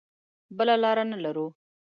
بله 0.57 0.75
لاره 0.83 1.03
نه 1.11 1.17
لرو. 1.23 1.47